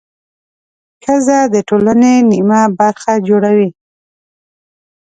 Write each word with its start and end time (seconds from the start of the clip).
ښځه 1.03 1.39
د 1.53 1.55
ټولنې 1.69 2.13
نیمه 2.29 2.61
برخه 2.79 3.13
جوړوي. 3.27 3.69